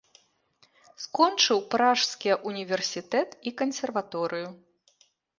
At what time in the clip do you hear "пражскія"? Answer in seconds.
1.75-2.35